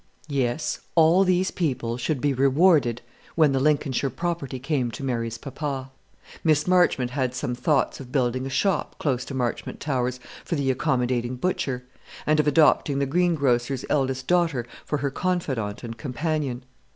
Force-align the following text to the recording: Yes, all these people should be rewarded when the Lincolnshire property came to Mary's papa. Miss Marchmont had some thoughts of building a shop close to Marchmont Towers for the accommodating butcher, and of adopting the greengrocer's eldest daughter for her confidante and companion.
Yes, 0.29 0.79
all 0.95 1.23
these 1.23 1.51
people 1.51 1.95
should 1.95 2.21
be 2.21 2.33
rewarded 2.33 3.03
when 3.35 3.51
the 3.51 3.59
Lincolnshire 3.59 4.09
property 4.09 4.57
came 4.57 4.89
to 4.89 5.03
Mary's 5.03 5.37
papa. 5.37 5.91
Miss 6.43 6.65
Marchmont 6.65 7.11
had 7.11 7.35
some 7.35 7.53
thoughts 7.53 7.99
of 7.99 8.11
building 8.11 8.47
a 8.47 8.49
shop 8.49 8.95
close 8.97 9.23
to 9.25 9.35
Marchmont 9.35 9.79
Towers 9.79 10.19
for 10.43 10.55
the 10.55 10.71
accommodating 10.71 11.35
butcher, 11.35 11.83
and 12.25 12.39
of 12.39 12.47
adopting 12.47 12.97
the 12.97 13.05
greengrocer's 13.05 13.85
eldest 13.91 14.25
daughter 14.25 14.65
for 14.85 14.97
her 14.97 15.11
confidante 15.11 15.83
and 15.83 15.99
companion. 15.99 16.63